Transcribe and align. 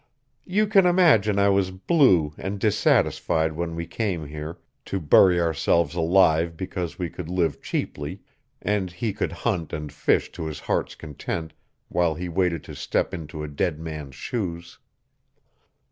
"You 0.47 0.65
can 0.65 0.87
imagine 0.87 1.37
I 1.37 1.49
was 1.49 1.69
blue 1.69 2.33
and 2.35 2.59
dissatisfied 2.59 3.51
when 3.53 3.75
we 3.75 3.85
came 3.85 4.25
here, 4.25 4.57
to 4.85 4.99
bury 4.99 5.39
ourselves 5.39 5.93
alive 5.93 6.57
because 6.57 6.97
we 6.97 7.07
could 7.07 7.29
live 7.29 7.61
cheaply, 7.61 8.21
and 8.63 8.89
he 8.91 9.13
could 9.13 9.31
hunt 9.45 9.73
and 9.73 9.93
fish 9.93 10.31
to 10.31 10.47
his 10.47 10.61
heart's 10.61 10.95
content 10.95 11.53
while 11.87 12.15
he 12.15 12.29
waited 12.29 12.63
to 12.63 12.73
step 12.75 13.13
into 13.13 13.43
a 13.43 13.47
dead 13.47 13.79
man's 13.79 14.15
shoes. 14.15 14.79